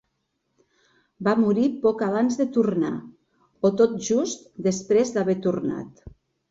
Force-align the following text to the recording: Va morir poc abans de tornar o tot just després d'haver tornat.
Va 1.27 1.35
morir 1.41 1.67
poc 1.83 2.01
abans 2.07 2.39
de 2.41 2.49
tornar 2.57 2.91
o 3.71 3.75
tot 3.83 3.97
just 4.11 4.53
després 4.71 5.19
d'haver 5.19 5.39
tornat. 5.51 6.09